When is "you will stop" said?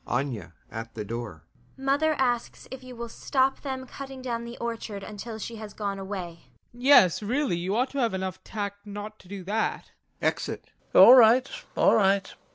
2.83-3.61